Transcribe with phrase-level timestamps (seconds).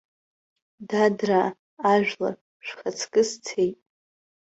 [0.89, 1.47] Дадраа,
[1.91, 3.77] ажәлар, шәхаҵкы сцеит.